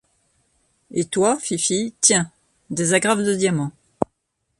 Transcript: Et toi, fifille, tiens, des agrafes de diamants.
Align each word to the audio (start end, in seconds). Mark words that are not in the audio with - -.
Et 0.89 1.05
toi, 1.05 1.37
fifille, 1.39 1.93
tiens, 2.01 2.31
des 2.71 2.95
agrafes 2.95 3.19
de 3.23 3.35
diamants. 3.35 3.71